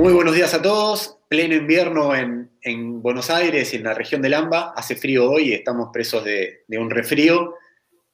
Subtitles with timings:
[0.00, 1.18] Muy buenos días a todos.
[1.28, 4.72] Pleno invierno en, Buenos Aires y en la región del AMBA.
[4.74, 7.56] Hace frío hoy, estamos presos de, un resfrío.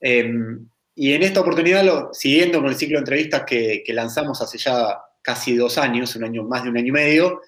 [0.01, 4.99] Em, y en esta oportunidad, siguiendo con el ciclo de entrevistas que, lanzamos hace ya
[5.23, 7.41] casi dos años, un año más de un año y medio,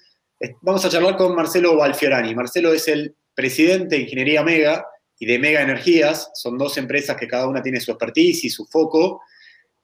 [0.61, 2.33] vamos a charlar con Marcelo Balfiorani.
[2.33, 4.85] Marcelo es el presidente de Ingeniería Mega
[5.19, 6.31] y de Mega Energías.
[6.33, 9.21] Son dos empresas que cada una tiene su expertise y su foco.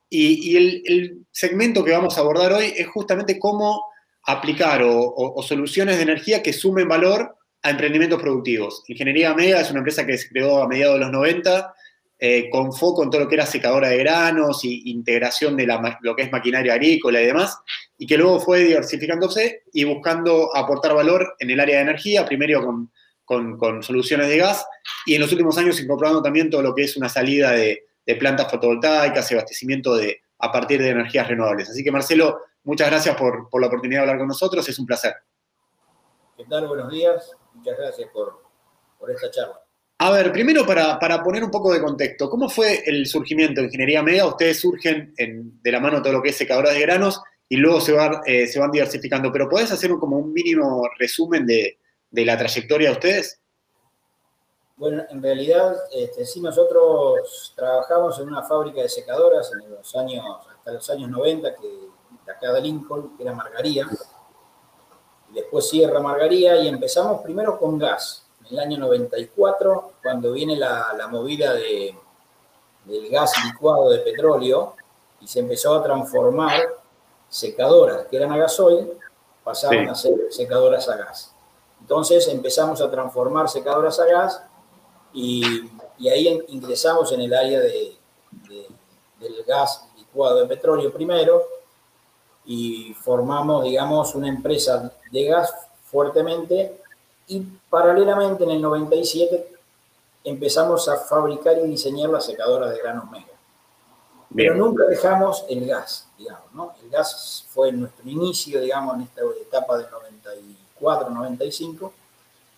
[0.10, 3.84] Y, el segmento que vamos a abordar hoy es justamente cómo
[4.26, 8.84] aplicar o, soluciones de energía que sumen valor a emprendimientos productivos.
[8.88, 11.74] Ingeniería Mega es una empresa que se creó a mediados de los 90
[12.18, 15.68] eh, con foco en todo lo que era secadora de granos y integración de
[16.02, 17.58] lo que es maquinaria agrícola y demás,
[17.98, 22.90] y que luego fue diversificándose y buscando aportar valor en el área de energía, primero
[23.26, 24.66] con, soluciones de gas,
[25.06, 28.16] y en los últimos años incorporando también todo lo que es una salida de, de
[28.16, 31.70] plantas fotovoltaicas, abastecimiento de, a partir de energías renovables.
[31.70, 35.14] Así que Marcelo, Muchas gracias por, la oportunidad de hablar con nosotros, es un placer.
[36.36, 36.68] ¿Qué tal?
[36.68, 38.42] Buenos días, muchas gracias por,
[39.08, 39.62] esta charla.
[40.00, 44.02] A ver, primero para, poner un poco de contexto, ¿cómo fue el surgimiento de Ingeniería
[44.02, 44.26] Mega?
[44.26, 47.80] Ustedes surgen de la mano de todo lo que es secadoras de granos y luego
[47.80, 51.78] se, eh, se van diversificando, pero ¿podés hacer como un mínimo resumen de,
[52.12, 53.42] la trayectoria de ustedes?
[54.76, 60.26] Bueno, en realidad, este, sí, nosotros trabajamos en una fábrica de secadoras en los años,
[60.50, 61.95] hasta los años 90, que
[62.26, 63.88] de acá de Lincoln, que era Margaría.
[65.30, 68.26] después cierra Margaría y empezamos primero con gas.
[68.42, 71.96] En el año 94, cuando viene la, movida de,
[72.86, 74.76] del gas licuado de petróleo
[75.20, 76.68] y se empezó a transformar
[77.28, 78.92] secadoras que eran a gasoil,
[79.44, 81.34] pasaban a ser secadoras a gas.
[81.82, 84.44] Entonces empezamos a transformar secadoras a gas
[85.14, 85.44] y,
[86.10, 87.98] ahí ingresamos en el área de,
[89.20, 91.55] del gas licuado de petróleo primero
[92.46, 95.54] y formamos, digamos, una empresa de gas
[95.86, 96.80] fuertemente
[97.28, 99.48] y paralelamente en el 97
[100.24, 103.26] empezamos a fabricar y diseñar la secadora de granos mega.
[104.36, 106.74] Pero nunca dejamos el gas, digamos, ¿no?
[106.84, 111.94] El gas fue nuestro inicio, digamos, en esta etapa del 94, 95,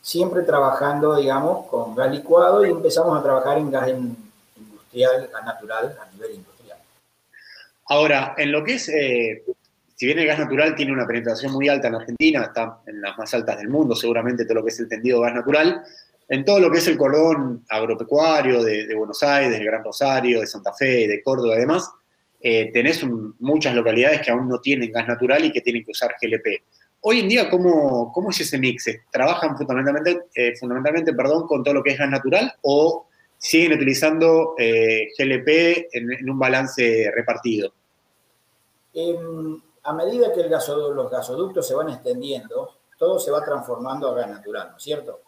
[0.01, 5.97] siempre trabajando, digamos, con gas licuado y empezamos a trabajar en gas industrial, gas natural
[6.01, 6.79] a nivel industrial.
[7.85, 9.43] Ahora, en lo que es eh,
[9.97, 13.17] si bien el gas natural tiene una penetración muy alta en Argentina, está en las
[13.17, 15.81] más altas del mundo, seguramente todo lo que es el tendido gas natural,
[16.29, 20.45] en todo lo que es el cordón agropecuario de, Buenos Aires, de Gran Rosario, de
[20.45, 21.89] Santa Fe, de Córdoba y demás,
[22.39, 23.03] eh, tenés
[23.39, 26.61] muchas localidades que aún no tienen gas natural y que tienen que usar GLP.
[27.01, 28.85] Hoy en día, ¿cómo, cómo es ese mix?
[29.11, 34.53] ¿Trabajan fundamentalmente, eh, fundamentalmente perdón, con todo lo que es gas natural o siguen utilizando
[34.59, 37.73] eh, GLP en, un balance repartido?
[38.93, 44.29] Em, a medida que los gasoductos se van extendiendo, todo se va transformando a gas
[44.29, 45.21] natural, ¿no es cierto?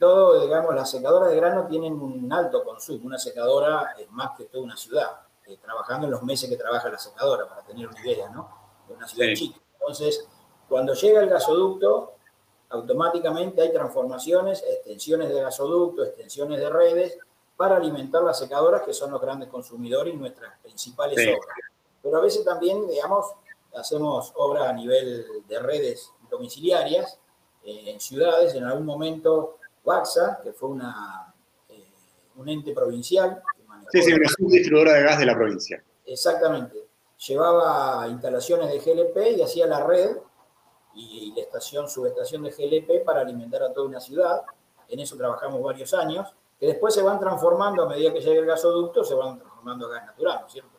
[0.00, 3.06] todo, digamos, las secadoras de grano tienen un alto consumo.
[3.06, 6.90] Una secadora es más que toda una ciudad, eh, trabajando en los meses que trabaja
[6.90, 8.50] la secadora, para tener una idea, ¿no?
[8.88, 9.58] De una ciudad chica.
[9.80, 10.28] Entonces,
[10.68, 12.14] cuando llega el gasoducto,
[12.70, 17.18] automáticamente hay transformaciones, extensiones de gasoducto, extensiones de redes,
[17.56, 21.56] para alimentar las secadoras, que son los grandes consumidores y nuestras principales obras.
[22.02, 23.26] Pero a veces también, digamos,
[23.76, 27.18] hacemos obra a nivel de redes domiciliarias
[27.64, 28.54] eh, en ciudades.
[28.54, 31.34] En algún momento, Waxa, que fue una,
[31.68, 31.92] eh,
[32.36, 33.42] un ente provincial.
[33.92, 35.84] sí, sí, una subdistribuidora de gas de la provincia.
[36.04, 36.86] Exactamente.
[37.26, 40.16] Llevaba instalaciones de GLP y hacía la red
[40.94, 44.42] y la estación, subestación de GLP para alimentar a toda una ciudad.
[44.88, 48.46] En eso trabajamos varios años, que después se van transformando a medida que llega el
[48.46, 50.78] gasoducto, se van transformando a gas natural, ¿no es cierto?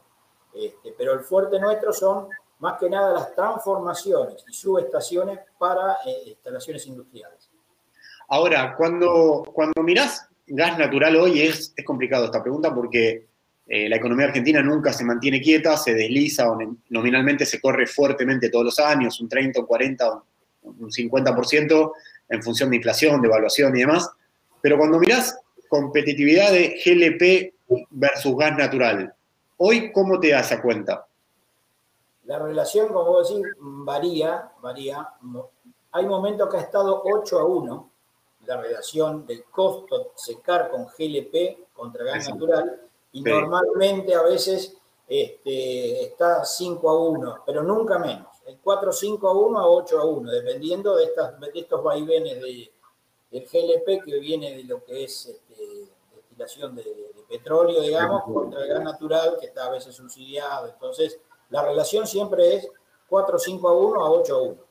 [0.53, 2.29] Este, pero el fuerte nuestro son
[2.59, 7.49] más que nada las transformaciones y subestaciones para eh, instalaciones industriales.
[8.29, 13.27] Ahora, cuando, cuando mirás gas natural hoy es, complicado esta pregunta porque
[13.67, 16.57] eh, la economía argentina nunca se mantiene quieta, se desliza o
[16.89, 20.23] nominalmente se corre fuertemente todos los años, un 30, un 40,
[20.63, 21.91] un 50%
[22.29, 24.09] en función de inflación, de y demás.
[24.61, 25.37] Pero cuando mirás
[25.69, 29.13] competitividad de GLP versus gas natural,
[29.57, 31.06] hoy, ¿cómo te das cuenta?
[32.27, 35.09] La relación, como vos decís, varía, varía.
[35.91, 37.91] Hay momentos que ha estado 8 a 1
[38.45, 42.81] la relación del costo secar con GLP contra gas natural
[43.11, 44.77] y normalmente a veces
[45.07, 48.27] este, está 5 a 1, pero nunca menos.
[48.45, 52.41] El 4 5 a 1 a 8 a 1, dependiendo de, estas, de estos vaivenes
[52.41, 52.71] de,
[53.31, 58.61] del GLP que viene de lo que es este, destilación de, de, petróleo, digamos, contra
[58.63, 60.67] el gas natural que está a veces subsidiado.
[60.69, 62.67] Entonces, la relación siempre es
[63.09, 64.67] 4-5 a 1 a 8 a 1.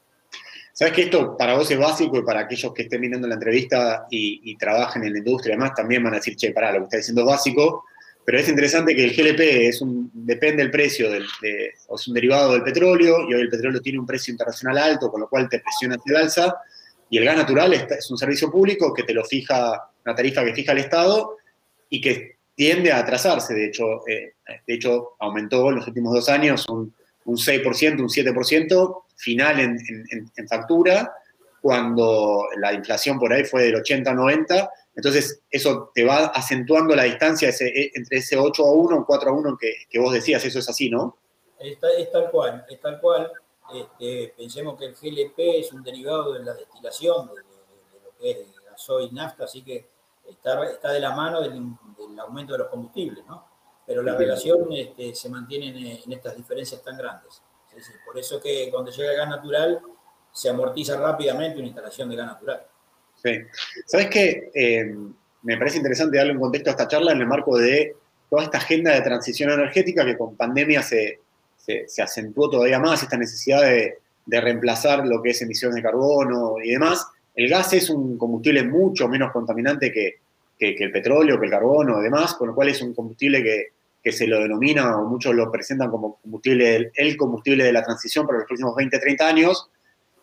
[0.73, 4.07] Sabes que esto para vos es básico y para aquellos que estén mirando la entrevista
[4.11, 6.97] y, trabajen en la industria además también van a decir, che, pará, lo que está
[6.99, 7.85] diciendo es básico,
[8.27, 12.09] pero es interesante que el GLP es un, depende del precio, del, de, o es
[12.09, 15.29] un derivado del petróleo, y hoy el petróleo tiene un precio internacional alto, con lo
[15.29, 16.57] cual te presiona hacia el alza,
[17.09, 20.55] y el gas natural es, un servicio público que te lo fija, una tarifa que
[20.55, 21.37] fija el Estado,
[21.89, 24.35] y que tiende a atrasarse, de hecho, eh,
[24.67, 26.93] de hecho aumentó en los últimos dos años un,
[27.27, 31.15] un 6%, un 7% final en, factura,
[31.61, 36.95] cuando la inflación por ahí fue del 80 a 90, entonces eso te va acentuando
[36.95, 40.45] la distancia e, entre ese 8 a 1 o 4 a 1 que, vos decías,
[40.45, 41.19] eso es así, ¿no?
[41.59, 41.79] Es,
[42.13, 43.31] tal cual, es tal cual.
[43.75, 47.35] Este, pensemos que el GLP es un derivado de la destilación de,
[48.05, 48.39] lo que es
[48.71, 49.89] gasoil nafta, así que
[50.29, 51.63] está, está de la mano del,
[52.21, 53.47] aumento de los combustibles, ¿no?
[53.87, 57.43] Pero la relación este, se mantiene en estas diferencias tan grandes
[58.05, 59.81] por eso que cuando llega el gas natural
[60.33, 62.67] se amortiza rápidamente una instalación de gas natural.
[63.23, 63.39] Sí.
[63.87, 64.51] ¿Sabes qué?
[64.55, 64.95] Eh,
[65.43, 67.97] me parece interesante darle un contexto a esta charla en el marco de
[68.29, 71.21] toda esta agenda de transición energética que con pandemia se,
[72.03, 77.07] acentuó todavía más, esta necesidad de, reemplazar lo que es emisiones de carbono y demás.
[77.37, 80.15] El gas es un combustible mucho menos contaminante que,
[80.59, 83.77] que el petróleo, que el carbono y demás, con lo cual es un combustible que
[84.07, 88.25] que se lo denomina, o muchos lo presentan como combustible, el combustible de la transición
[88.25, 89.69] para los próximos 20, 30 años.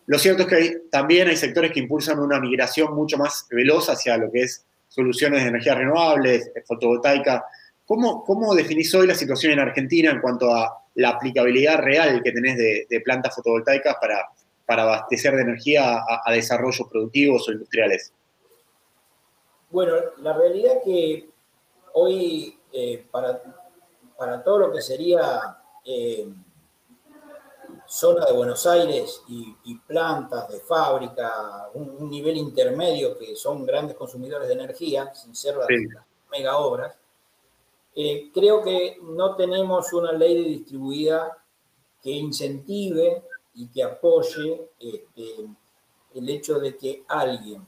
[0.06, 4.16] Lo cierto es que también hay sectores que impulsan una migración mucho más veloz hacia
[4.16, 7.44] lo que es soluciones de energías renovables, fotovoltaica.
[7.84, 12.32] ¿Cómo, cómo definís hoy la situación en Argentina en cuanto a la aplicabilidad real que
[12.32, 14.30] tenés de, plantas fotovoltaicas para,
[14.66, 18.12] para abastecer de energía a, desarrollos productivos o industriales?
[19.70, 21.28] Bueno, la realidad es que
[21.92, 23.40] hoy eh, para
[24.16, 26.28] para todo lo que sería eh,
[27.86, 34.48] zona de Buenos Aires y, plantas de fábrica, un, nivel intermedio que son grandes consumidores
[34.48, 35.68] de energía, sin ser las,
[36.30, 36.96] mega obras,
[37.94, 41.36] eh, creo que no tenemos una ley distribuida
[42.02, 43.22] que incentive
[43.54, 45.48] y que apoye este,
[46.14, 47.66] el hecho de que alguien,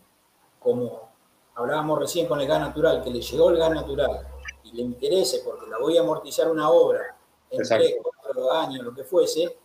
[0.59, 1.11] como
[1.55, 4.29] hablábamos recién con el gas natural, que le llegó el gas natural,
[4.65, 7.17] y le interese, porque la voy a amortizar una obra
[7.51, 9.59] en tres, cuatro años, lo que fuese,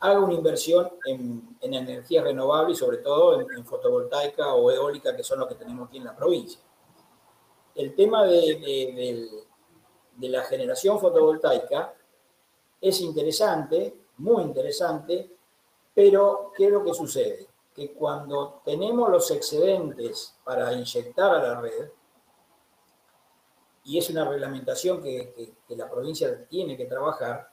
[0.00, 5.22] haga una inversión en, en energía renovable y sobre todo en, fotovoltaica o eólica, que
[5.22, 6.60] son los que tenemos aquí en la provincia.
[7.74, 9.28] El tema de,
[10.16, 11.94] de la generación fotovoltaica
[12.80, 15.30] es interesante, muy interesante,
[16.00, 17.46] pero ¿qué es lo que sucede?
[17.74, 21.90] Que cuando tenemos los excedentes para inyectar a la red,
[23.84, 27.52] y es una reglamentación que, la provincia tiene que trabajar,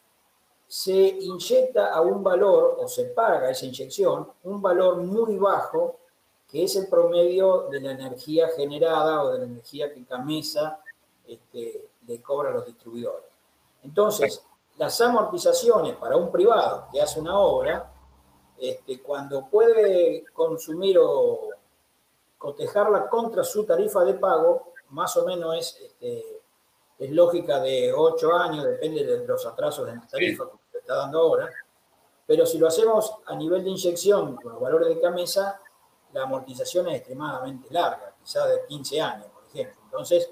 [0.65, 5.97] se inyecta a un valor o se paga esa inyección un valor muy bajo
[6.47, 10.79] que es el promedio de la energía generada o de la energía que Camesa
[11.27, 13.29] este, le cobra a los distribuidores.
[13.83, 14.41] Entonces,
[14.77, 17.91] las amortizaciones para un privado que hace una obra,
[18.59, 21.49] este, cuando puede consumir o
[22.37, 26.41] cotejarla contra su tarifa de pago, más o menos es, este,
[26.99, 30.95] es lógica de 8 años, depende de los atrasos de la tarifa que se está
[30.95, 31.49] dando ahora.
[32.25, 35.61] Pero si lo hacemos a nivel de inyección con los valores de camisa,
[36.13, 39.81] la amortización es extremadamente larga, quizás de 15 años, por ejemplo.
[39.85, 40.29] Entonces,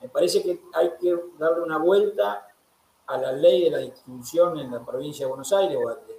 [0.00, 2.46] me parece que hay que darle una vuelta
[3.06, 6.13] a la ley de la distribución en la provincia de Buenos Aires o de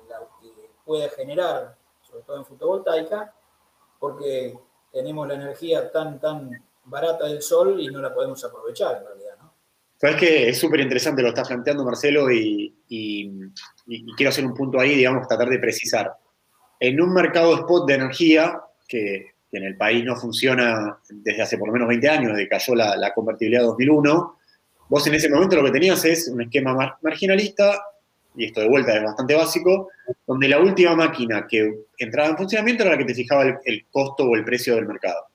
[0.85, 3.33] puede generar, sobre todo en fotovoltaica,
[3.99, 4.57] porque
[4.91, 6.49] tenemos la energía tan, tan
[6.85, 9.53] barata del sol y no la podemos aprovechar en realidad, ¿no?
[9.97, 12.75] Sabes que es súper interesante lo que estás planteando, Marcelo, y,
[14.15, 16.13] quiero hacer un punto ahí, digamos, tratar de precisar.
[16.79, 21.69] En un mercado spot de energía, que, en el país no funciona desde hace por
[21.69, 24.37] lo menos 20 años, desde que cayó la, la convertibilidad 2001,
[24.89, 27.81] vos en ese momento lo que tenías es un esquema marginalista,
[28.37, 29.89] y esto de vuelta es bastante básico,
[30.27, 34.25] donde la última máquina que entraba en funcionamiento era la que te fijaba el costo
[34.25, 35.25] o el precio del mercado.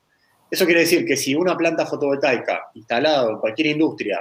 [0.50, 4.20] Eso quiere decir que si una planta fotovoltaica instalada en cualquier industria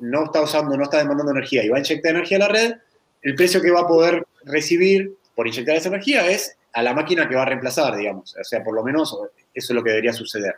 [0.00, 2.74] no está usando, no está demandando energía y va a inyectar energía a la red,
[3.22, 7.28] el precio que va a poder recibir por inyectar esa energía es a la máquina
[7.28, 8.34] que va a reemplazar, digamos.
[8.36, 9.16] O sea, por lo menos
[9.54, 10.54] eso es lo que debería suceder.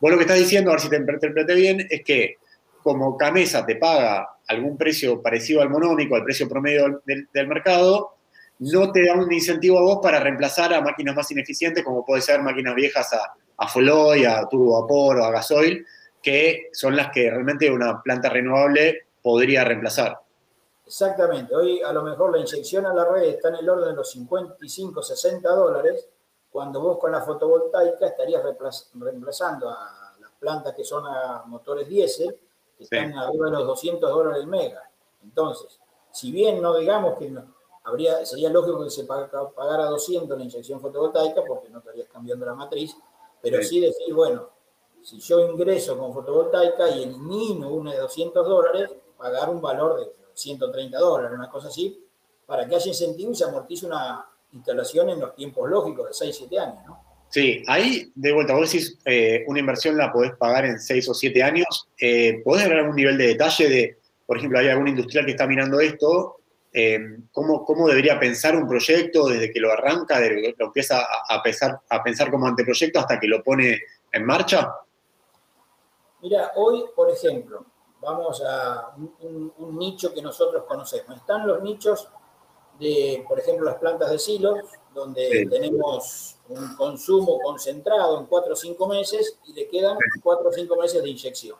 [0.00, 2.36] Vos lo que estás diciendo, a ver si te interpreté bien, es que
[2.84, 8.14] como Camesa te paga algún precio parecido al monómico, al precio promedio del, mercado,
[8.60, 12.22] no te da un incentivo a vos para reemplazar a máquinas más ineficientes, como puede
[12.22, 15.86] ser máquinas viejas a a Foloy, a turbo vapor o a gasoil,
[16.22, 20.18] que son las que realmente una planta renovable podría reemplazar.
[20.86, 21.54] Exactamente.
[21.54, 24.10] Hoy a lo mejor la inyección a la red está en el orden de los
[24.10, 26.08] 55, 60 dólares
[26.50, 28.42] cuando vos con la fotovoltaica estarías
[28.94, 32.38] reemplazando a las plantas que son a motores diésel,
[32.76, 34.90] que están arriba de los 200 dólares el mega.
[35.22, 37.32] Entonces, si bien no digamos que
[37.84, 42.54] habría, sería lógico que se pagara 200 la inyección fotovoltaica porque no estarías cambiando la
[42.54, 42.96] matriz,
[43.42, 44.48] pero sí, decir, bueno,
[45.02, 50.12] si yo ingreso con fotovoltaica y elimino una de 200 dólares, pagar un valor de
[50.32, 52.06] 130 dólares, una cosa así,
[52.46, 56.36] para que haya incentivo y se amortice una instalación en los tiempos lógicos de 6,
[56.36, 57.03] 7 años, ¿no?
[57.34, 61.14] Sí, ahí de vuelta, vos decís, eh, una inversión la podés pagar en 6 o
[61.14, 61.88] 7 años.
[62.00, 65.44] Eh, ¿Podés dar algún nivel de detalle de, por ejemplo, hay algún industrial que está
[65.44, 66.36] mirando esto?
[66.72, 66.96] Eh,
[67.32, 71.42] ¿cómo, ¿cómo, debería pensar un proyecto desde que lo arranca, desde que lo empieza a,
[71.42, 73.80] pensar, a pensar como anteproyecto hasta que lo pone
[74.12, 74.72] en marcha?
[76.22, 77.66] Mira, hoy, por ejemplo,
[78.00, 81.16] vamos a un, nicho que nosotros conocemos.
[81.16, 82.08] Están los nichos
[82.78, 84.60] de, por ejemplo, las plantas de silos,
[84.94, 90.52] donde tenemos un consumo concentrado en 4 o 5 meses y le quedan 4 o
[90.52, 91.58] 5 meses de inyección.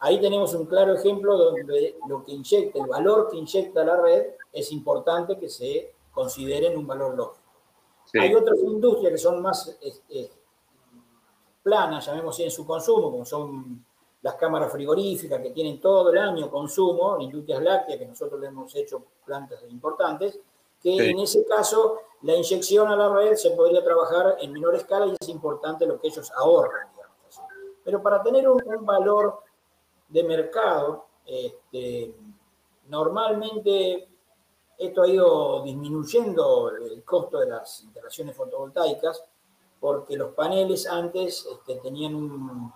[0.00, 4.26] Ahí tenemos un claro ejemplo donde lo que inyecta, el valor que inyecta la red,
[4.52, 7.48] es importante que se considere en un valor lógico.
[8.14, 10.30] Hay otras industrias que son más este,
[11.62, 13.84] planas, llamemos así, en su consumo, como son
[14.22, 18.74] las cámaras frigoríficas que tienen todo el año consumo, industrias lácteas, que nosotros le hemos
[18.74, 20.38] hecho plantas importantes,
[20.80, 25.06] que en ese caso la inyección a la red se podría trabajar en menor escala
[25.06, 27.40] y es importante lo que ellos ahorran, digamos
[27.84, 29.40] Pero para tener un, valor
[30.08, 32.14] de mercado, este,
[32.88, 34.08] normalmente
[34.78, 39.24] esto ha ido disminuyendo el costo de las instalaciones fotovoltaicas,
[39.80, 42.72] porque los paneles antes este, tenían un,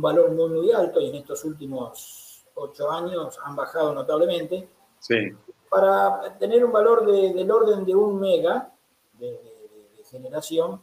[0.00, 4.68] valor muy, muy alto y en estos últimos ocho años han bajado notablemente.
[4.98, 5.16] Sí.
[5.70, 8.70] Para tener un valor del orden de un mega
[9.14, 9.40] de,
[10.10, 10.82] generación,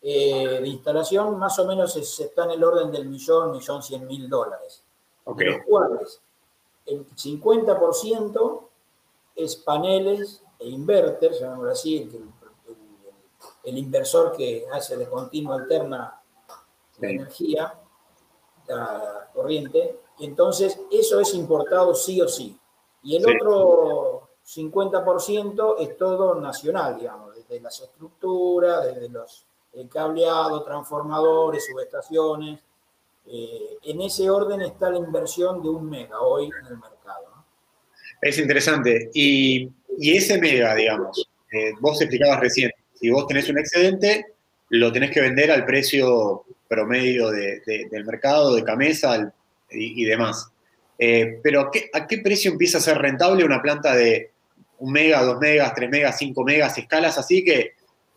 [0.00, 4.28] eh, de instalación, más o menos está en el orden del millón, millón cien mil
[4.28, 4.82] dólares.
[5.24, 5.46] Okay.
[5.46, 6.20] De los cuales
[6.86, 8.60] el 50%
[9.36, 12.30] es paneles e inverters, llamémoslo así, el,
[13.64, 16.20] el inversor que hace de continua alterna
[16.98, 17.74] la energía,
[18.68, 22.58] la corriente, y entonces eso es importado sí o sí.
[23.02, 23.93] Y el otro
[24.46, 32.60] 50% es todo nacional, digamos, desde las estructuras, desde los el cableado, transformadores, subestaciones.
[33.26, 37.44] Eh, en ese orden está la inversión de un mega hoy en el mercado.
[38.20, 39.10] Es interesante.
[39.14, 44.34] Y, ese mega, digamos, eh, vos explicabas recién, si vos tenés un excedente,
[44.70, 49.32] lo tenés que vender al precio promedio del mercado, de camisa
[49.70, 50.50] y, demás.
[50.98, 54.32] Eh, pero ¿a qué, precio empieza a ser rentable una planta de
[54.78, 57.72] un mega, dos megas, tres megas, cinco megas, escalas así que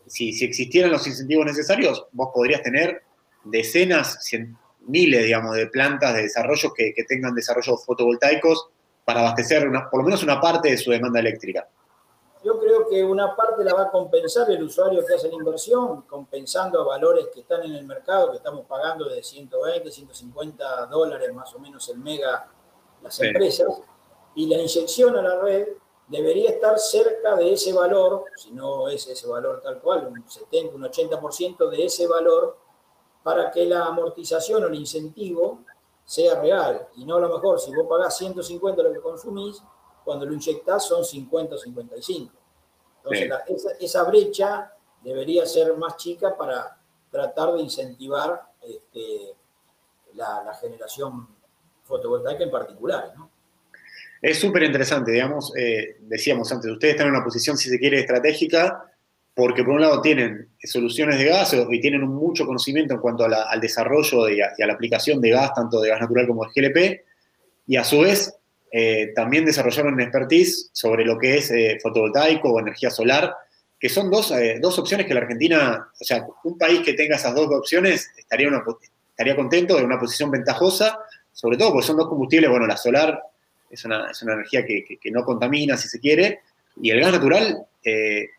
[0.08, 3.02] si, existieran los incentivos necesarios, vos podrías tener
[3.44, 4.18] decenas,
[4.80, 8.68] miles, digamos, de plantas de desarrollo que, tengan desarrollos fotovoltaicos
[9.04, 11.68] para abastecer por lo menos una parte de su demanda eléctrica.
[12.44, 16.02] Yo creo que una parte la va a compensar el usuario que hace la inversión,
[16.02, 21.52] compensando valores que están en el mercado, que estamos pagando de 120, 150 dólares más
[21.54, 22.48] o menos el mega
[23.02, 23.82] las empresas,
[24.34, 25.66] y la inyección a la red
[26.08, 30.74] debería estar cerca de ese valor, si no es ese valor tal cual, un 70,
[30.74, 32.56] un 80% de ese valor,
[33.22, 35.60] para que la amortización o el incentivo
[36.04, 39.62] sea real, y no a lo mejor si vos pagás 150 lo que consumís,
[40.04, 42.32] cuando lo inyectas son 50 o 55.
[43.04, 44.72] Entonces, esa, brecha
[45.02, 49.36] debería ser más chica para tratar de incentivar este,
[50.14, 51.28] la, generación
[51.84, 53.14] fotovoltaica en particular.
[54.20, 58.00] Es súper interesante, digamos, eh, decíamos antes, ustedes están en una posición, si se quiere,
[58.00, 58.84] estratégica,
[59.34, 63.60] porque por un lado tienen soluciones de gas y tienen mucho conocimiento en cuanto al
[63.60, 67.04] desarrollo a, y a, la aplicación de gas, tanto de gas natural como de GLP,
[67.68, 68.34] y a su vez
[68.72, 73.32] eh, también desarrollaron expertise sobre lo que es eh, fotovoltaico o energía solar,
[73.78, 77.34] que son eh, dos, opciones que la Argentina, o sea, un país que tenga esas
[77.34, 78.50] dos opciones estaría,
[79.10, 80.98] estaría contento de una posición ventajosa,
[81.32, 83.22] sobre todo porque son dos combustibles, bueno, la solar
[83.70, 86.40] es una, energía que, no contamina, si se quiere,
[86.80, 87.66] y el gas natural,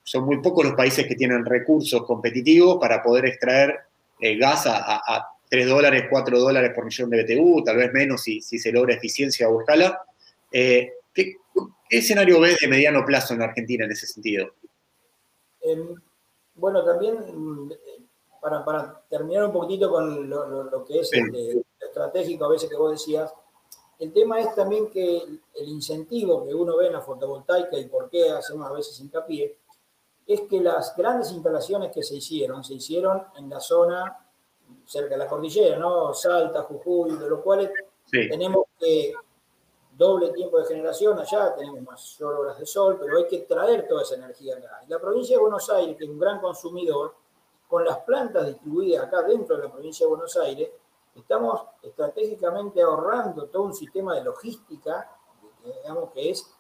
[0.04, 3.80] son muy pocos los países que tienen recursos competitivos para poder extraer
[4.20, 8.60] gas a, 3 dólares, 4 dólares por millón de BTU, tal vez menos si, si
[8.60, 10.00] se logra eficiencia o escala.
[10.52, 11.36] Eh, ¿qué,
[11.90, 14.54] escenario ves de mediano plazo en Argentina en ese sentido?
[15.62, 15.96] Em,
[16.56, 17.72] bueno, también mm,
[18.42, 23.34] para, terminar un poquitito con lo, que es este, estratégico a veces que vos decías,
[24.00, 28.10] el tema es también que el incentivo que uno ve en la fotovoltaica y por
[28.10, 29.58] qué hacemos a veces hincapié,
[30.26, 34.26] es que las grandes instalaciones que se hicieron, se hicieron en la zona
[34.86, 36.14] cerca de la cordillera, ¿no?
[36.14, 37.72] Salta, Jujuy, de lo cual
[38.10, 39.14] tenemos que
[39.98, 44.04] doble tiempo de generación allá, tenemos mayor horas de sol, pero hay que traer toda
[44.04, 44.82] esa energía acá.
[44.88, 47.16] Y la provincia de Buenos Aires, que es un gran consumidor,
[47.68, 50.70] con las plantas distribuidas acá dentro de la provincia de Buenos Aires,
[51.16, 55.10] estamos estratégicamente ahorrando todo un sistema de logística,
[55.64, 56.56] digamos que es,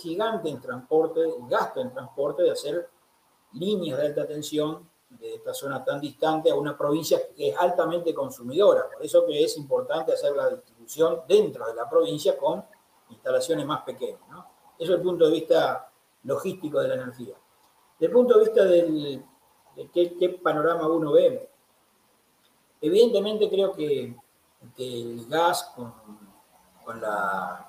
[0.00, 2.90] gigante en transporte, gasto en transporte de hacer
[3.52, 8.12] líneas de alta tensión de esta zona tan distante a una provincia que es altamente
[8.12, 8.90] consumidora.
[8.92, 12.64] Por eso que es importante hacer la distribución dentro de la provincia con
[13.10, 14.20] instalaciones más pequeñas.
[14.78, 15.90] Eso es el punto de vista
[16.24, 17.36] logístico de la energía.
[17.98, 19.24] Desde el punto de vista del,
[19.74, 21.50] de qué, panorama uno ve,
[22.80, 24.14] evidentemente creo que,
[24.78, 25.92] el gas con,
[27.00, 27.68] la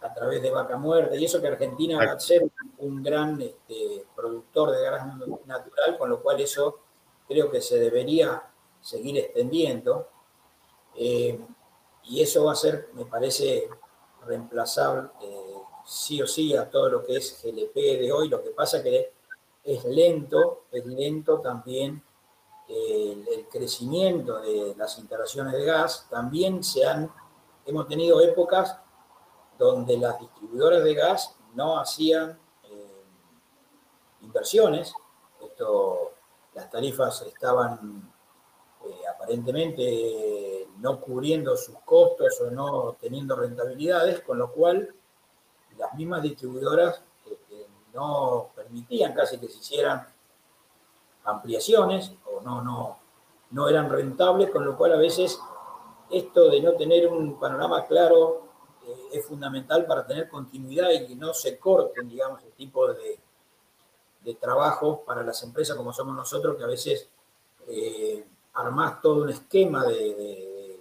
[0.00, 4.06] a través de vaca muerta, y eso que Argentina va a ser un gran este,
[4.14, 5.06] productor de gas
[5.46, 6.78] natural, con lo cual eso
[7.26, 8.42] creo que se debería
[8.80, 10.08] seguir extendiendo.
[10.94, 11.38] Eh,
[12.04, 13.68] y eso va a ser, me parece,
[14.24, 15.54] reemplazable eh,
[15.84, 18.28] sí o sí a todo lo que es GLP de hoy.
[18.28, 19.12] Lo que pasa que
[19.64, 22.02] es lento, es lento también
[22.68, 26.06] el, crecimiento de las instalaciones de gas.
[26.10, 27.10] También se han,
[27.64, 28.78] hemos tenido épocas
[29.58, 33.04] donde las distribuidoras de gas no hacían eh,
[34.20, 34.92] inversiones.
[35.40, 36.12] Esto,
[36.54, 38.12] las tarifas estaban
[38.84, 44.94] eh, aparentemente no cubriendo sus costos o no teniendo rentabilidades, con lo cual
[45.76, 50.06] las mismas distribuidoras este, no permitían casi que se hicieran
[51.28, 52.98] ampliaciones o no, no,
[53.50, 55.38] no eran rentables, con lo cual a veces
[56.10, 58.48] esto de no tener un panorama claro
[59.12, 63.18] es fundamental para tener continuidad y que no se corten, digamos, el tipo de,
[64.22, 67.08] de trabajo para las empresas como somos nosotros, que a veces
[67.68, 70.80] eh, armás todo un esquema de, de,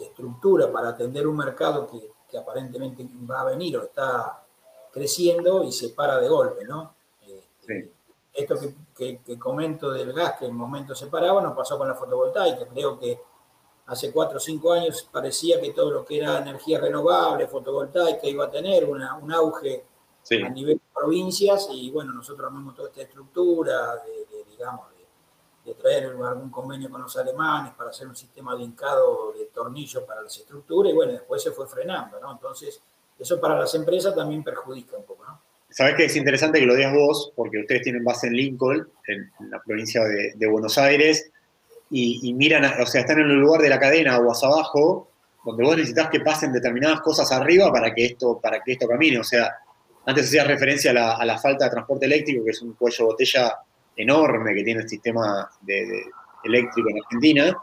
[0.00, 4.42] estructura para atender un mercado que, que, aparentemente va a venir o está
[4.92, 6.94] creciendo y se para de golpe, ¿no?
[7.22, 7.92] Este,
[8.38, 8.56] esto
[8.96, 12.68] que, que, comento del gas, que en momento se paraba, nos pasó con la fotovoltaica.
[12.68, 13.20] Creo que
[13.86, 18.44] hace cuatro o cinco años parecía que todo lo que era energía renovable, fotovoltaica, iba
[18.44, 19.84] a tener un auge
[20.44, 24.86] a nivel de provincias y bueno, nosotros armamos toda esta estructura de, digamos,
[25.64, 30.02] de, traer algún convenio con los alemanes para hacer un sistema de hincado de tornillos
[30.04, 32.32] para las estructuras y bueno, después se fue frenando, ¿no?
[32.32, 32.80] Entonces,
[33.18, 35.47] eso para las empresas también perjudica un poco, ¿no?
[35.70, 39.30] Sabes que es interesante que lo digas vos, porque ustedes tienen base en Lincoln, en,
[39.50, 41.30] la provincia de Buenos Aires,
[41.90, 45.08] y, miran, o sea, están en el lugar de la cadena aguas abajo,
[45.44, 49.18] donde vos necesitas que pasen determinadas cosas arriba para que esto, para que esto camine.
[49.18, 49.54] O sea,
[50.04, 53.56] antes hacías referencia a la, falta de transporte eléctrico, que es un cuello de botella
[53.96, 56.04] enorme que tiene el sistema de,
[56.44, 57.56] eléctrico en Argentina.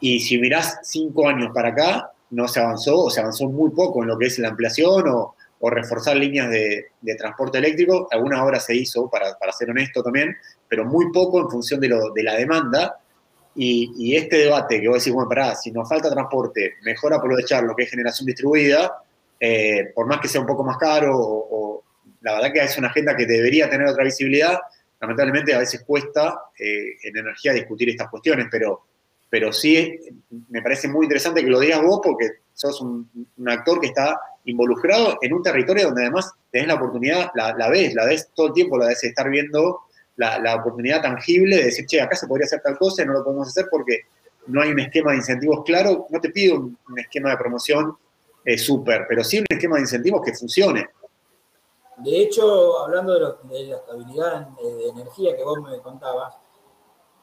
[0.00, 4.02] Y si mirás cinco años para acá, no se avanzó, o se avanzó muy poco
[4.02, 6.86] en lo que es la ampliación o, reforzar líneas de,
[7.18, 8.08] transporte eléctrico.
[8.10, 10.36] Algunas obras se hizo, para, para, ser honesto también,
[10.68, 13.00] pero muy poco en función de, lo, de la demanda
[13.58, 17.74] y, este debate que vos decís, bueno, pará, si nos falta transporte, mejor aprovechar lo
[17.74, 19.02] que es generación distribuida,
[19.40, 21.84] eh, por más que sea un poco más caro, o,
[22.20, 24.58] la verdad que es una agenda que debería tener otra visibilidad,
[25.00, 28.86] lamentablemente a veces cuesta eh, en energía discutir estas cuestiones, pero,
[29.30, 30.00] pero sí
[30.50, 33.08] me parece muy interesante que lo digas vos porque sos un,
[33.46, 38.06] actor que está involucrado en un territorio donde además tenés la oportunidad, la, ves, la
[38.06, 39.80] ves todo el tiempo, la ves estar viendo
[40.16, 43.24] la, oportunidad tangible de decir, che, acá se podría hacer tal cosa y no lo
[43.24, 44.02] podemos hacer porque
[44.46, 46.06] no hay un esquema de incentivos claro.
[46.10, 47.96] No te pido un, esquema de promoción
[48.44, 50.88] eh, súper, pero sí un esquema de incentivos que funcione.
[51.98, 53.20] De hecho, hablando de,
[53.66, 56.34] la estabilidad de energía que vos me contabas,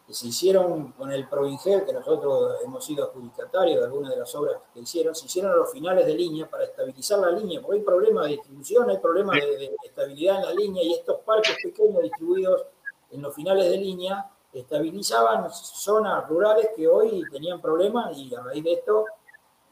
[0.10, 4.58] se hicieron con el Provingel, que nosotros hemos sido adjudicatarios de algunas de las obras
[4.74, 7.86] que hicieron, se hicieron a los finales de línea para estabilizar la línea, porque hay
[7.86, 12.04] problemas de distribución, hay problemas de, de, estabilidad en la línea y estos parques pequeños
[12.04, 12.66] distribuidos
[13.12, 18.64] en los finales de línea estabilizaban zonas rurales que hoy tenían problemas y a raíz
[18.64, 19.06] de esto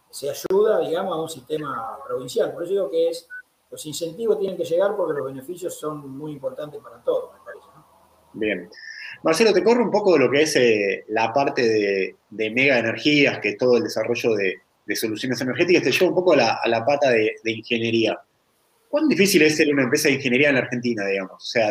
[0.10, 2.54] se ayuda, digamos, a un sistema provincial.
[2.54, 3.28] Por eso digo que es,
[3.70, 7.68] los incentivos tienen que llegar porque los beneficios son muy importantes para todos, me parece.
[8.34, 8.70] Bien.
[9.24, 13.40] Marcelo, te corro un poco de lo que es eh, la parte de, mega energías,
[13.40, 14.62] que es todo el desarrollo de,
[14.96, 18.20] soluciones energéticas, te llevo un poco a la, pata de, ingeniería.
[18.90, 21.42] ¿Cuán difícil es ser una empresa de ingeniería en la Argentina, digamos?
[21.42, 21.70] O sea,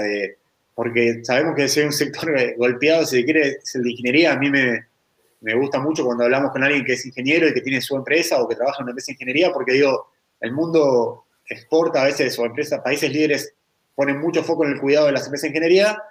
[0.74, 4.32] porque sabemos que es un sector golpeado, si se quiere, es el de ingeniería.
[4.32, 7.82] A mí me, gusta mucho cuando hablamos con alguien que es ingeniero y que tiene
[7.82, 12.00] su empresa o que trabaja en una empresa de ingeniería, porque digo, el mundo exporta
[12.00, 13.52] a veces, o empresas, países líderes
[13.94, 16.02] ponen mucho foco en el cuidado de las empresas de ingeniería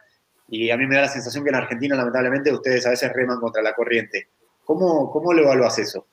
[0.51, 3.39] y a mí me da la sensación que en Argentina, lamentablemente, ustedes a veces reman
[3.39, 4.29] contra la corriente.
[4.65, 6.05] ¿Cómo, cómo lo evaluas eso?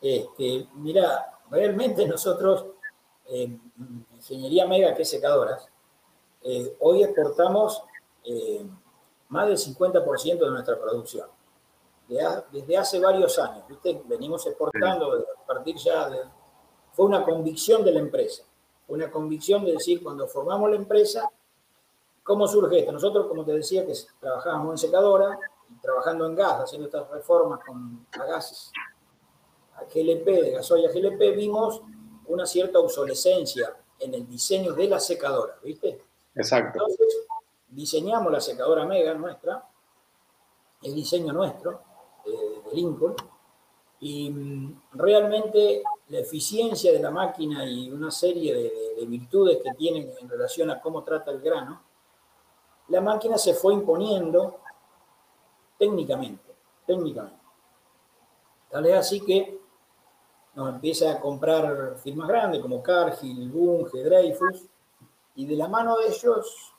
[0.00, 2.66] Este, mira, realmente nosotros,
[3.26, 3.58] eh,
[4.14, 5.68] Ingeniería Mega, que es secadoras,
[6.42, 7.82] eh, hoy exportamos
[8.24, 8.66] eh,
[9.28, 11.28] más del 50% de nuestra producción.
[12.52, 14.00] Desde hace varios años, ¿viste?
[14.04, 16.20] venimos exportando a partir ya de...
[16.92, 18.44] Fue una convicción de la empresa,
[18.88, 21.28] una convicción de decir, cuando formamos la empresa,
[22.26, 22.92] ¿cómo surge esto?
[22.92, 25.38] Nosotros, como te decía, que trabajábamos en secadora,
[25.80, 28.72] trabajando en gas, haciendo estas reformas con gases
[29.76, 31.82] a GLP, de gasoil a GLP, vimos
[32.26, 36.02] una cierta obsolescencia en el diseño de la secadora, ¿viste?
[36.34, 36.80] Exacto.
[36.80, 37.26] Entonces,
[37.68, 39.64] diseñamos la secadora Mega nuestra,
[40.82, 41.80] el diseño nuestro,
[42.24, 43.14] eh, de Lincoln,
[44.00, 49.70] y mm, realmente la eficiencia de la máquina y una serie de, de, virtudes que
[49.72, 51.82] tienen en relación a cómo trata el grano,
[52.88, 54.58] la máquina se fue imponiendo
[55.78, 56.54] técnicamente,
[56.86, 57.40] técnicamente.
[58.70, 59.60] Tal es así que
[60.54, 64.64] nos empieza a comprar firmas grandes como Cargill, Bunge, Dreyfus,
[65.34, 66.72] y de la mano de ellos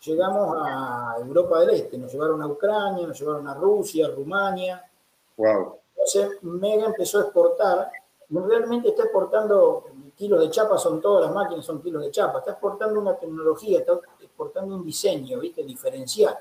[0.00, 4.88] llegamos a Europa del Este, nos llevaron a Ucrania, nos llevaron a Rusia, Rumania.
[5.36, 5.78] Wow.
[5.90, 7.90] Entonces Mega empezó a exportar,
[8.30, 9.84] realmente está exportando
[10.14, 13.80] kilos de chapa, son todas las máquinas, son kilos de chapa, está exportando una tecnología,
[13.80, 13.98] está
[14.38, 15.64] exportando un diseño, ¿viste?
[15.64, 16.36] Diferencial.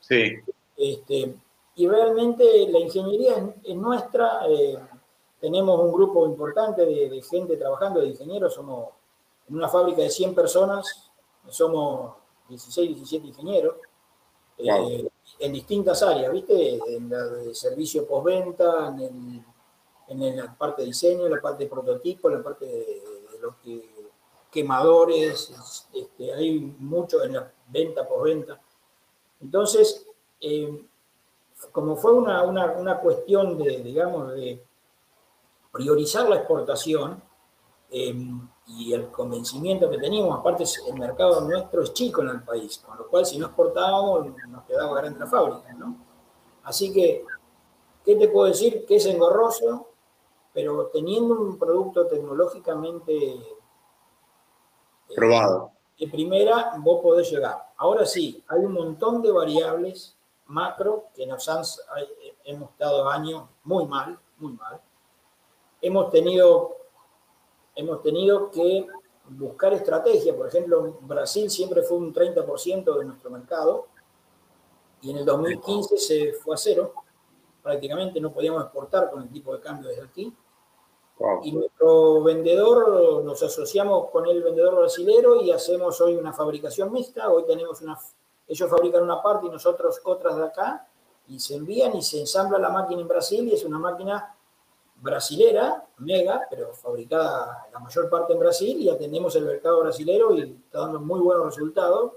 [0.00, 0.32] Sí.
[0.76, 1.34] Este,
[1.76, 4.78] y realmente la ingeniería es, nuestra, eh,
[5.40, 8.88] tenemos un grupo importante de, gente trabajando, de ingenieros, somos
[9.46, 11.10] en una fábrica de 100 personas,
[11.48, 12.14] somos
[12.48, 13.74] 16, 17 ingenieros,
[14.56, 15.06] eh,
[15.40, 16.78] en distintas áreas, ¿viste?
[16.88, 19.44] En la de servicio postventa, en,
[20.08, 23.02] en la parte de diseño, en la parte de prototipo, en la parte de,
[23.42, 23.56] los
[24.54, 25.52] quemadores,
[25.92, 28.60] este, hay mucho en la venta postventa.
[29.40, 30.06] Entonces,
[30.40, 30.86] eh,
[31.72, 34.64] como fue una, una, una, cuestión de, digamos, de
[35.72, 37.20] priorizar la exportación
[37.90, 38.14] eh,
[38.68, 42.96] y el convencimiento que teníamos, aparte el mercado nuestro es chico en el país, con
[42.96, 45.96] lo cual si no exportábamos nos quedaba grande la fábrica, ¿no?
[46.62, 47.24] Así que,
[48.04, 48.86] ¿qué te puedo decir?
[48.86, 49.88] Que es engorroso,
[50.52, 53.40] pero teniendo un producto tecnológicamente
[55.14, 55.72] probado.
[55.98, 57.70] de primera, vos podés llegar.
[57.76, 61.62] Ahora sí, hay un montón de variables macro que nos han,
[62.44, 64.80] hemos estado años muy mal, muy mal
[65.84, 66.76] hemos tenido,
[67.76, 68.86] hemos tenido que
[69.28, 70.34] buscar estrategia.
[70.34, 73.88] Por ejemplo, Brasil siempre fue un 30% de nuestro mercado
[75.02, 76.94] y en el 2015 se fue a cero.
[77.62, 80.34] Prácticamente no podíamos exportar con el tipo de cambio desde aquí.
[81.42, 87.30] Y nuestro vendedor, nos asociamos con el vendedor brasilero y hacemos hoy una fabricación mixta.
[87.30, 87.98] Hoy tenemos una,
[88.48, 90.88] ellos fabrican una parte y nosotros otras de acá
[91.28, 94.36] y se envían y se ensambla la máquina en Brasil y es una máquina
[94.96, 100.42] brasilera, mega, pero fabricada la mayor parte en Brasil y atendemos el mercado brasilero y
[100.42, 102.12] está dando muy buenos resultados.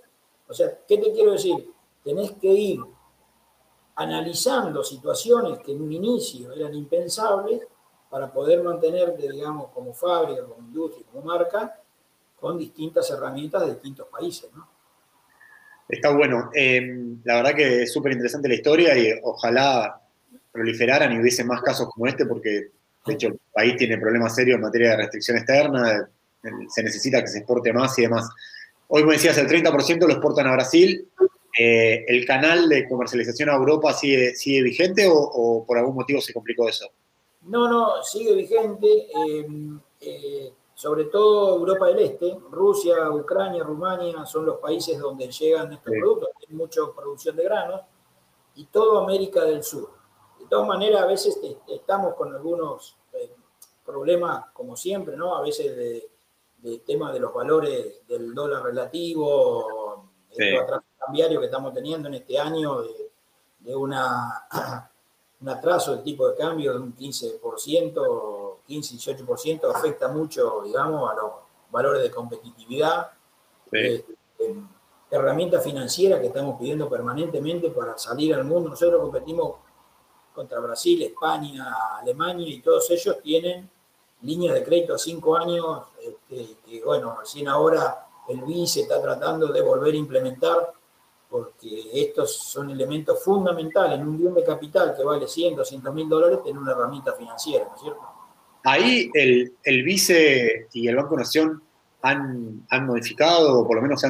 [0.48, 1.72] O sea, ¿qué te quiero decir?
[2.04, 2.80] Tenés que ir
[3.96, 7.68] analizando situaciones que en un inicio eran impensables
[8.10, 11.80] para poder mantenerte, digamos, como fábrica, como industria, como marca,
[12.40, 14.68] con distintas herramientas de distintos países, ¿no?
[15.90, 16.50] Está bueno.
[16.54, 20.02] Eh, la verdad que es súper interesante la historia y ojalá
[20.52, 22.72] proliferaran y hubiese más casos como este, porque
[23.06, 26.10] de hecho el país tiene problemas serios en materia de restricción externa,
[26.70, 28.30] se necesita que se exporte más y demás.
[28.88, 31.08] Hoy me decías, el 30% lo exportan a Brasil.
[31.58, 36.34] Eh, ¿El canal de comercialización a Europa sigue, sigue vigente o, por algún motivo se
[36.34, 36.90] complicó eso?
[37.48, 39.10] No, no, sigue vigente.
[39.16, 39.48] Eh,
[40.02, 45.92] eh, sobre todo Europa del Este, Rusia, Ucrania, Rumania son los países donde llegan estos
[45.92, 46.30] productos.
[46.48, 47.82] Hay mucha producción de granos
[48.54, 49.90] y todo América del Sur.
[50.40, 53.36] De todas maneras, a veces estamos con algunos eh,
[53.84, 55.36] problemas, como siempre, ¿no?
[55.36, 60.60] A veces de, tema de los valores del dólar relativo, el
[61.00, 62.84] cambiario que estamos teniendo en este año,
[63.60, 64.48] de, una,
[65.42, 67.40] un atraso del tipo de cambio de un 15%,
[68.68, 71.32] 15-18%, afecta mucho, digamos, a los
[71.72, 73.12] valores de competitividad.
[73.72, 74.04] Eh,
[75.10, 78.70] herramientas financieras que estamos pidiendo permanentemente para salir al mundo.
[78.70, 79.56] Nosotros competimos
[80.34, 83.70] contra Brasil, España, Alemania y todos ellos tienen
[84.22, 89.02] líneas de crédito a cinco años este, que, bueno, recién ahora el BIS se está
[89.02, 90.74] tratando de volver a implementar
[91.30, 96.08] porque estos son elementos fundamentales en un bien de capital que vale 100, 200 mil
[96.08, 98.02] dólares, tener una herramienta financiera, ¿no es cierto?
[98.64, 101.62] Ahí el, el vice y el Banco Nación
[102.02, 104.02] han, modificado, o por lo menos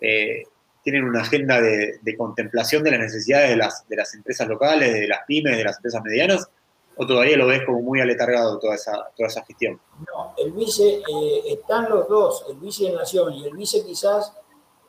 [0.00, 0.44] eh,
[0.82, 5.08] tienen una agenda de, contemplación de las necesidades de las, de las empresas locales, de
[5.08, 6.48] las pymes, de las empresas medianas?
[6.96, 9.80] ¿O todavía lo ves como muy aletargado toda esa, toda esa gestión?
[10.12, 14.32] No, el vice, eh, están los dos, el vice de Nación y el vice quizás,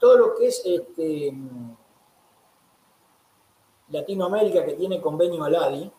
[0.03, 1.33] todo lo que es este,
[3.87, 5.89] Latinoamérica que tiene convenio ALADI,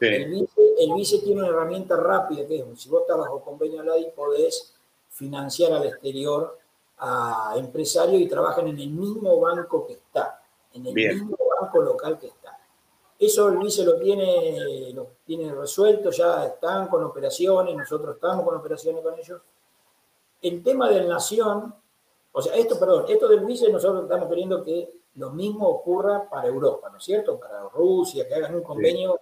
[0.00, 0.30] el,
[0.94, 4.74] vice, tiene una herramienta rápida que es, si vos estás bajo convenio ALADI podés
[5.10, 6.58] financiar al exterior
[6.98, 12.18] a empresarios y trabajan en el mismo banco que está, en el mismo banco local
[12.18, 12.58] que está.
[13.16, 18.56] Eso el vice lo tiene, lo tiene resuelto, ya están con operaciones, nosotros estamos con
[18.56, 19.40] operaciones con ellos.
[20.42, 21.72] El tema del Nación,
[22.38, 26.46] o sea, esto, perdón, esto del vice nosotros estamos queriendo que lo mismo ocurra para
[26.48, 27.40] Europa, ¿no es cierto?
[27.40, 29.18] Para Rusia, que hagan un convenio,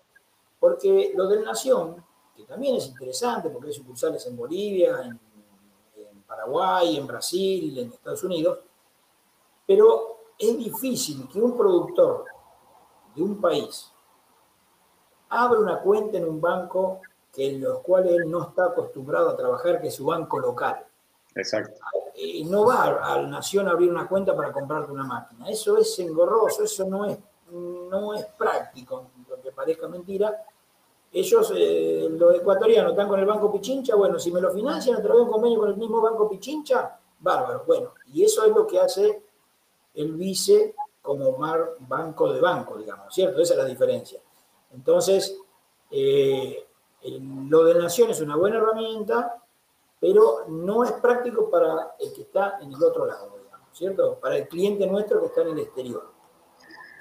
[0.58, 5.20] porque lo del Nación, que también es interesante, porque hay sucursales en Bolivia, en,
[5.94, 8.58] en Paraguay, en Brasil, en Estados Unidos,
[9.64, 12.24] pero es difícil que un productor
[13.14, 13.92] de un país
[15.28, 17.00] abra una cuenta en un banco
[17.32, 20.84] que en los cuales él no está acostumbrado a trabajar, que es su banco local.
[21.36, 21.78] Exacto.
[22.44, 25.48] No va a la nación a abrir una cuenta para comprarte una máquina.
[25.48, 27.18] Eso es engorroso, eso no es,
[27.50, 30.44] no es práctico, aunque parezca mentira.
[31.12, 35.02] Ellos, eh, los ecuatorianos, están con el Banco Pichincha, bueno, si me lo financian a
[35.02, 37.64] través de un convenio con el mismo Banco Pichincha, bárbaro.
[37.66, 39.22] Bueno, y eso es lo que hace
[39.94, 43.40] el vice como mar, banco de banco, digamos, ¿cierto?
[43.40, 44.20] Esa es la diferencia.
[44.72, 45.38] Entonces,
[45.90, 46.66] eh,
[47.48, 49.43] lo de Nación es una buena herramienta,
[50.04, 54.20] pero no es práctico para el que está en el otro lado, digamos, ¿cierto?
[54.20, 56.12] Para el cliente nuestro que está en el exterior.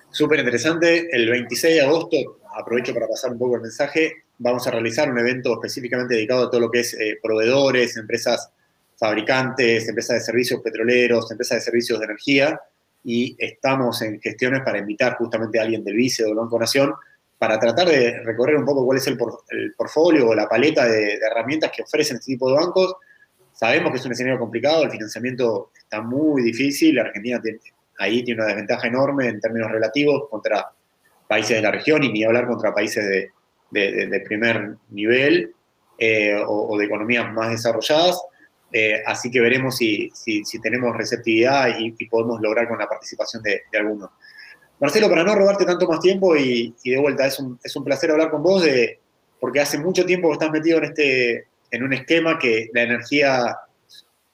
[0.09, 1.09] Súper interesante.
[1.11, 2.17] El 26 de agosto,
[2.55, 6.49] aprovecho para pasar un poco el mensaje, vamos a realizar un evento específicamente dedicado a
[6.49, 8.49] todo lo que es eh, proveedores, empresas
[8.95, 12.61] fabricantes, empresas de servicios petroleros, empresas de servicios de energía,
[13.03, 16.93] y estamos en gestiones para invitar justamente a alguien del Vice o del Banco Nación
[17.43, 19.17] para tratar de recorrer un poco cuál es el,
[19.75, 22.95] portfolio o la paleta de, herramientas que ofrecen este tipo de bancos.
[23.51, 27.41] Sabemos que es un escenario complicado, el financiamiento está muy difícil, la Argentina
[27.99, 30.71] ahí tiene una desventaja enorme en términos relativos contra
[31.27, 33.03] países de la región y ni hablar contra países
[33.71, 35.53] de, primer nivel
[35.97, 38.21] eh, o, de economías más desarrolladas.
[38.71, 40.13] Eh, así que veremos si,
[40.61, 44.11] tenemos receptividad y, podemos lograr con la participación de, algunos.
[44.83, 48.43] Marcelo, para no robarte tanto más tiempo y, de vuelta, es un, placer hablar con
[48.43, 48.99] vos, de,
[49.39, 53.59] porque hace mucho tiempo que estás metido en, este, en un esquema que la energía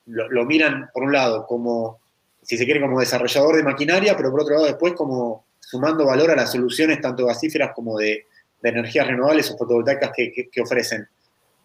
[0.08, 2.00] lo, miran, por un lado, como,
[2.42, 6.32] si se quiere, como desarrollador de maquinaria, pero por otro lado después como sumando valor
[6.32, 8.26] a las soluciones tanto gasíferas como de,
[8.64, 11.08] energías renovables o fotovoltaicas que, ofrecen.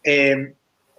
[0.03, 0.53] Eh,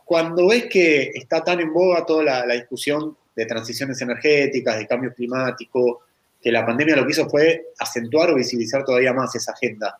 [0.04, 5.14] cuando ves que está tan en boga toda la, discusión de transiciones energéticas, de cambio
[5.14, 6.02] climático,
[6.40, 9.98] que la pandemia lo que hizo fue acentuar o visibilizar todavía más esa agenda.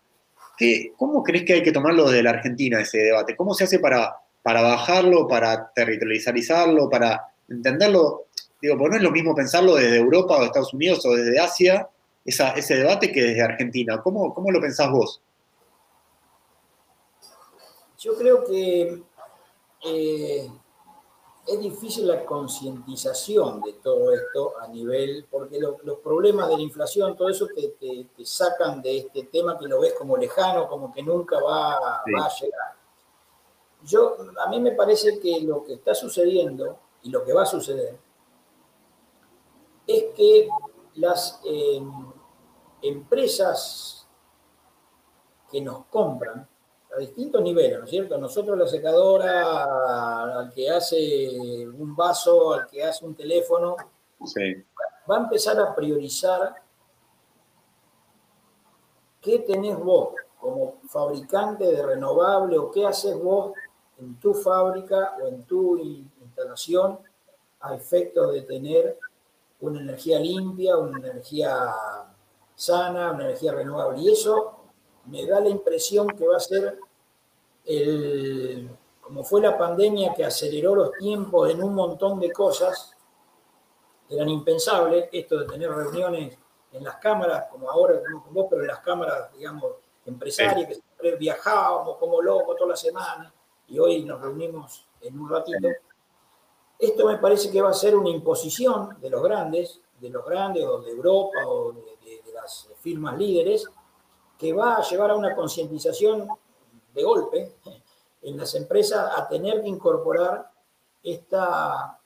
[0.56, 3.36] ¿Qué, ¿Cómo crees que hay que tomarlo desde la Argentina ese debate?
[3.36, 8.26] ¿Cómo se hace para, para bajarlo, para territorializarlo, para entenderlo?
[8.60, 11.88] Digo, pues no es lo mismo pensarlo desde Europa o Estados Unidos o desde Asia,
[12.24, 14.00] ese debate, que desde Argentina.
[14.02, 15.20] ¿Cómo, ¿Cómo lo pensás vos?
[17.98, 19.02] Yo creo que
[19.84, 20.50] eh,
[21.46, 27.16] es difícil la concientización de todo esto a nivel, porque los problemas de la inflación,
[27.16, 31.02] todo eso te, te, sacan de este tema que lo ves como lejano, como que
[31.02, 32.04] nunca va, a
[32.40, 32.74] llegar.
[33.84, 37.46] Yo, a mí me parece que lo que está sucediendo y lo que va a
[37.46, 37.96] suceder
[39.86, 40.48] es que
[40.96, 41.80] las eh,
[42.82, 44.08] empresas
[45.48, 46.48] que nos compran
[46.96, 48.16] a distintos niveles, ¿no es cierto?
[48.18, 53.76] Nosotros la secadora, al que hace un vaso, al que hace un teléfono,
[55.08, 56.54] va a empezar a priorizar
[59.20, 63.52] qué tenés vos como fabricante de renovable o qué haces vos
[63.98, 66.98] en tu fábrica o en tu instalación
[67.60, 68.98] a efecto de tener
[69.60, 71.74] una energía limpia, una energía
[72.54, 74.00] sana, una energía renovable.
[74.00, 74.56] Y eso
[75.06, 76.78] me da la impresión que va a ser
[77.66, 82.96] el, como fue la pandemia que aceleró los tiempos en un montón de cosas,
[84.08, 86.38] eran impensables, esto de tener reuniones
[86.72, 89.72] en las cámaras, como ahora con vos, pero en las cámaras, digamos,
[90.04, 93.32] empresarias, que siempre viajábamos como locos toda la semana,
[93.68, 95.68] y hoy nos reunimos en un ratito.
[96.78, 100.64] Esto me parece que va a ser una imposición de los grandes, de los grandes
[100.64, 103.68] o de Europa o de, de las firmas líderes,
[104.38, 106.28] que va a llevar a una concientización
[106.96, 107.56] de golpe
[108.22, 110.50] en las empresas a tener que incorporar
[111.02, 112.00] esta,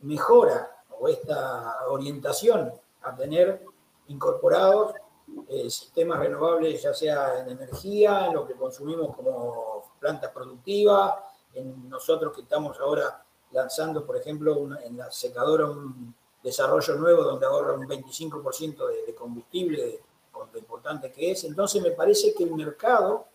[0.00, 0.70] mejora
[1.00, 2.72] o esta orientación
[3.02, 3.64] a tener
[4.08, 4.94] incorporados
[5.48, 11.14] eh, sistemas renovables, ya sea en energía, en lo que consumimos como plantas productivas,
[11.54, 17.46] en nosotros que estamos ahora lanzando, por ejemplo, en la secadora un desarrollo nuevo donde
[17.46, 20.00] ahorra un 25% de, de combustible,
[20.52, 21.44] lo importante que es.
[21.44, 23.26] Entonces me parece que el mercado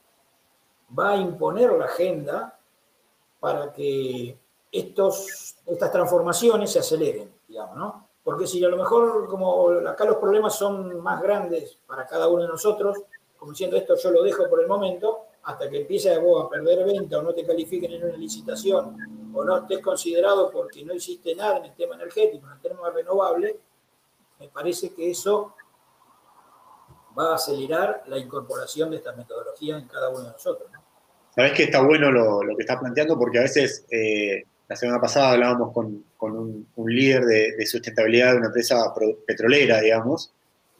[0.97, 2.59] va a imponer la agenda
[3.39, 4.37] para que
[4.71, 8.07] estos, estas transformaciones se aceleren, digamos, ¿no?
[8.23, 12.43] Porque si a lo mejor, como acá los problemas son más grandes para cada uno
[12.43, 12.97] de nosotros,
[13.37, 16.49] como diciendo esto yo lo dejo por el momento, hasta que empiece a, vos a
[16.49, 20.93] perder venta o no te califiquen en una licitación o no estés considerado porque no
[20.93, 23.59] hiciste nada en el tema energético, en el tema renovable,
[24.39, 25.53] me parece que eso
[27.17, 30.71] va a acelerar la incorporación de esta metodología en cada uno de nosotros.
[30.71, 30.82] ¿no?
[31.35, 35.31] Sabes que está bueno lo, que estás planteando porque a veces, eh, la semana pasada
[35.31, 38.93] hablábamos con, un, líder de, sustentabilidad de una empresa
[39.25, 40.31] petrolera, digamos,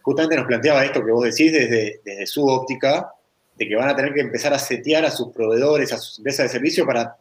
[0.02, 3.12] justamente nos planteaba esto que vos decís desde, desde su óptica,
[3.56, 6.46] de que van a tener que empezar a setear a sus proveedores, a sus empresas
[6.46, 7.18] de servicio para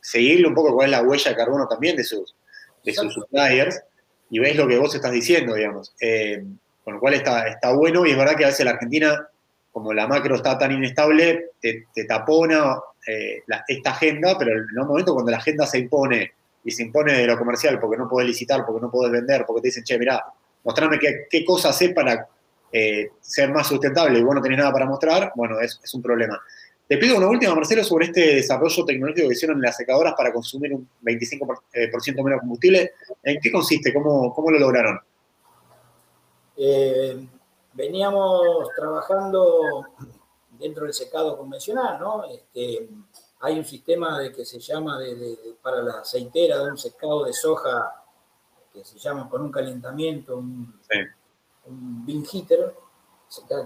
[0.00, 2.34] seguirle un poco cuál es la huella de carbono también de sus,
[2.84, 3.80] de sus suppliers,
[4.30, 5.94] y ves lo que vos estás diciendo, digamos.
[6.00, 6.44] Eh,
[6.84, 9.28] con lo cual está, está bueno y es verdad que a veces la Argentina
[9.78, 15.14] como la macro está tan inestable, te, tapona eh, esta agenda, pero en un momento
[15.14, 16.32] cuando la agenda se impone
[16.64, 19.62] y se impone de lo comercial porque no podés licitar, porque no podés vender, porque
[19.62, 20.24] te dicen, che, mirá,
[20.64, 22.26] mostrame qué, qué cosas hacer para
[22.72, 26.02] eh, ser más sustentable y vos no tenés nada para mostrar, bueno, es, es, un
[26.02, 26.40] problema.
[26.88, 30.74] Te pido una última, Marcelo, sobre este desarrollo tecnológico que hicieron las secadoras para consumir
[30.74, 32.94] un 25% eh, menos combustible.
[33.22, 33.94] ¿En qué consiste?
[33.94, 34.98] ¿Cómo, cómo lo lograron?
[36.56, 37.28] Eh,
[37.78, 39.86] veníamos trabajando
[40.58, 42.24] dentro del secado convencional, ¿no?
[42.24, 42.90] Este,
[43.38, 44.98] hay un sistema de, que se llama
[45.62, 48.04] para la aceitera de un secado de soja
[48.72, 50.74] que se llama con un calentamiento, un,
[52.04, 52.74] bin heater,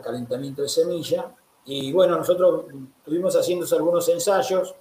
[0.05, 1.35] calentamiento de semilla.
[1.65, 2.67] Y bueno, nosotros
[2.99, 4.75] estuvimos haciendo algunos ensayos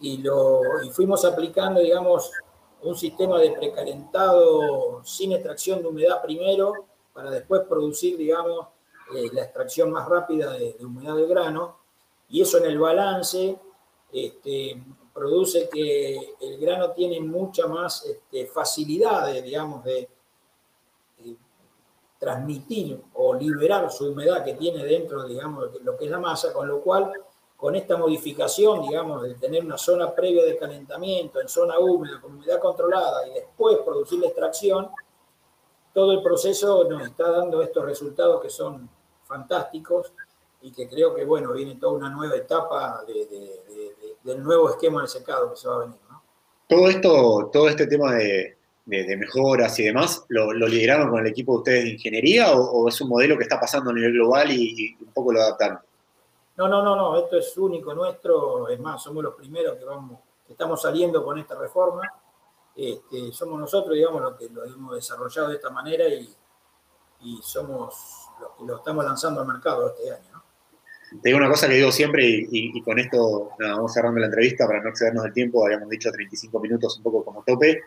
[0.00, 2.32] y, lo, y fuimos aplicando, digamos,
[2.82, 8.66] un sistema de precalentado sin extracción de humedad primero para después producir, digamos,
[9.14, 11.78] eh, la extracción más rápida de, humedad del grano,
[12.28, 13.56] y eso en el balance
[14.12, 20.08] este, produce que el grano tiene mucha más este, facilidad, de, digamos, de,
[22.18, 26.54] transmitir o liberar su humedad que tiene dentro, digamos, de lo que es la masa,
[26.54, 27.12] con lo cual,
[27.54, 32.36] con esta modificación, digamos, de tener una zona previa de calentamiento en zona húmeda, con
[32.36, 34.88] humedad controlada, y después producir la extracción,
[35.94, 38.90] todo el proceso nos está dando estos resultados que son
[39.22, 40.12] fantásticos
[40.60, 43.04] y que creo que, bueno, viene toda una nueva etapa
[44.24, 45.96] del nuevo esquema de secado que se va a venir.
[46.66, 51.58] Todo esto, todo este tema de, mejoras y demás, ¿lo, lideraron con el equipo de
[51.58, 55.12] ustedes de ingeniería o, es un modelo que está pasando a nivel global y, un
[55.12, 55.78] poco lo adaptaron?
[56.56, 60.18] No, no, no, no, esto es único nuestro, es más, somos los primeros que vamos,
[60.46, 62.02] que estamos saliendo con esta reforma
[62.76, 66.34] este, somos nosotros, digamos, los que lo hemos desarrollado de esta manera y,
[67.42, 70.42] somos los que lo estamos lanzando al mercado este año.
[71.22, 74.82] Te digo una cosa que digo siempre y, con esto vamos cerrando la entrevista para
[74.82, 77.80] no excedernos del tiempo, habíamos dicho 35 minutos un poco como tope.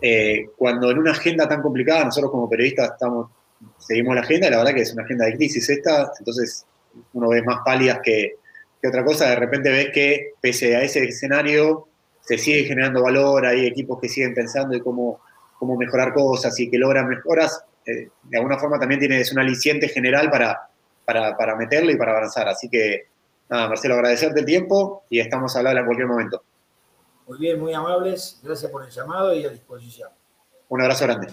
[0.00, 3.30] Eh, cuando en una agenda tan complicada, nosotros como periodistas estamos,
[3.78, 6.64] seguimos la agenda, y la verdad que es una agenda de crisis esta, entonces
[7.12, 8.36] uno ve más pálidas que,
[8.80, 11.88] que otra cosa, de repente ves que pese a ese escenario
[12.28, 15.22] se sigue generando valor, hay equipos que siguen pensando en cómo,
[15.58, 19.88] cómo mejorar cosas y que logran mejoras, eh, de alguna forma también tienes un aliciente
[19.88, 20.68] general para,
[21.06, 22.46] para, meterlo y para avanzar.
[22.46, 23.06] Así que,
[23.48, 26.42] nada, Marcelo, agradecerte el tiempo y estamos a hablar en cualquier momento.
[27.26, 30.10] Muy bien, muy amables, gracias por el llamado y a disposición.
[30.68, 31.28] Un abrazo grande.